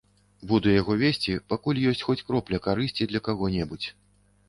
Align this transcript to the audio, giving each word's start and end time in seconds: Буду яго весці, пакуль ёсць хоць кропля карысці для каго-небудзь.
Буду 0.51 0.71
яго 0.81 0.95
весці, 1.01 1.37
пакуль 1.53 1.83
ёсць 1.93 2.03
хоць 2.09 2.19
кропля 2.27 2.63
карысці 2.67 3.11
для 3.15 3.25
каго-небудзь. 3.31 3.87